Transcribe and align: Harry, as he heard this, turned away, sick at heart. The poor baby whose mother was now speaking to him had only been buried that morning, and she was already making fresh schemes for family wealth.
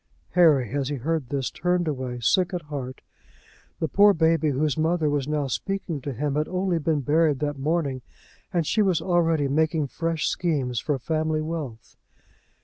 Harry, 0.31 0.71
as 0.71 0.89
he 0.89 0.95
heard 0.95 1.29
this, 1.29 1.51
turned 1.51 1.87
away, 1.87 2.19
sick 2.19 2.55
at 2.55 2.63
heart. 2.73 3.01
The 3.79 3.87
poor 3.87 4.15
baby 4.15 4.49
whose 4.49 4.75
mother 4.75 5.11
was 5.11 5.27
now 5.27 5.45
speaking 5.45 6.01
to 6.01 6.11
him 6.11 6.33
had 6.33 6.47
only 6.47 6.79
been 6.79 7.01
buried 7.01 7.37
that 7.41 7.59
morning, 7.59 8.01
and 8.51 8.65
she 8.65 8.81
was 8.81 8.99
already 8.99 9.47
making 9.47 9.89
fresh 9.89 10.25
schemes 10.27 10.79
for 10.79 10.97
family 10.97 11.43
wealth. 11.43 11.97